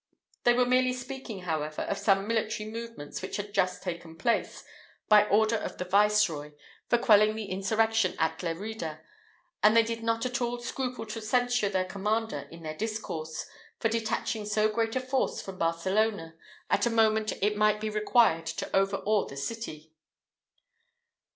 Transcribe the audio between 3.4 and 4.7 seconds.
just taken place,